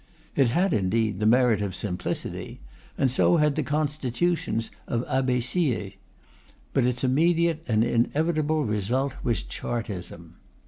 It 0.35 0.49
had, 0.49 0.73
indeed, 0.73 1.19
the 1.19 1.27
merit 1.27 1.61
of 1.61 1.75
simplicity, 1.75 2.59
and 2.97 3.11
so 3.11 3.37
had 3.37 3.53
the 3.55 3.61
constitutions 3.61 4.71
of 4.87 5.05
Abbé 5.05 5.37
Siéyès. 5.37 5.93
But 6.73 6.87
its 6.87 7.03
immediate 7.03 7.63
and 7.67 7.83
inevitable 7.83 8.65
result 8.65 9.13
was 9.23 9.43
Chartism. 9.43 10.37